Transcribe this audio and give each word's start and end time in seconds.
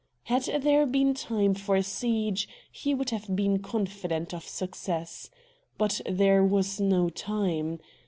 Had 0.23 0.45
there 0.63 0.87
been 0.87 1.13
time 1.13 1.53
for 1.53 1.75
a 1.75 1.83
siege, 1.83 2.49
he 2.71 2.95
would 2.95 3.11
have 3.11 3.35
been 3.35 3.59
confident 3.59 4.33
of 4.33 4.43
success. 4.47 5.29
But 5.77 6.01
there 6.09 6.43
was 6.43 6.79
no 6.79 7.09
time. 7.11 7.77